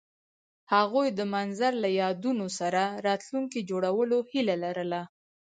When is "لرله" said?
4.63-5.01